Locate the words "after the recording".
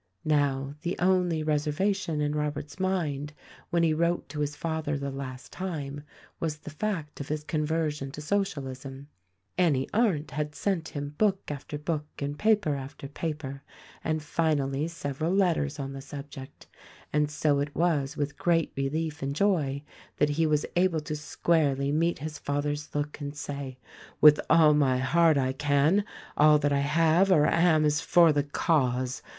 11.51-12.05